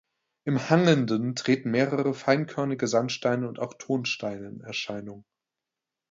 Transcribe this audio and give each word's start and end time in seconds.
Im 0.45 0.67
Hangenden 0.71 1.35
treten 1.35 1.69
mehr 1.69 2.11
feinkörnige 2.15 2.87
Sandsteine 2.87 3.47
und 3.47 3.59
auch 3.59 3.75
Tonsteine 3.75 4.47
in 4.47 4.59
Erscheinung. 4.61 5.25